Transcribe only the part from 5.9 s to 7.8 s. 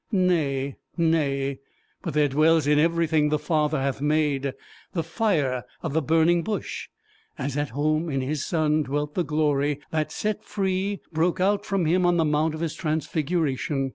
the burning bush, as at